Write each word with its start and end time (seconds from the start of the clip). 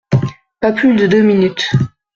Pas 0.61 0.71
plus 0.71 0.95
de 0.95 1.05
deux 1.05 1.21
minutes. 1.21 1.69